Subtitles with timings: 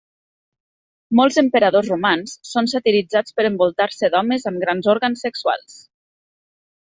[1.17, 5.77] Molts emperadors romans són satiritzats per envoltar-se d'homes amb grans òrgans sexuals.